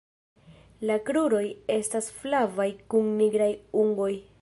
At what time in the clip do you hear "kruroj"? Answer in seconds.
1.09-1.43